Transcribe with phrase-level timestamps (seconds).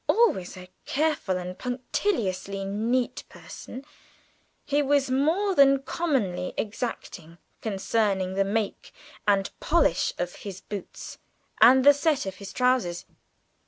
[0.07, 3.85] Always a careful and punctiliously neat person,
[4.65, 8.93] he was more than commonly exacting concerning the make
[9.27, 11.19] and polish of his boots
[11.61, 13.05] and the set of his trousers.